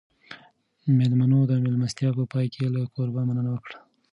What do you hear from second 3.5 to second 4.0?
وکړه.